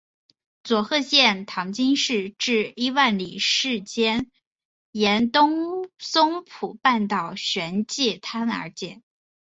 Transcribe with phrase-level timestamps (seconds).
[0.63, 4.31] 佐贺县唐津市至伊万里市间
[4.91, 9.03] 沿东松浦半岛玄界滩而建。